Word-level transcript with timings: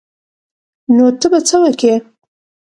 نو 0.95 1.05
ته 1.19 1.27
به 1.31 1.39
څه 1.47 1.55
وکې. 1.61 1.93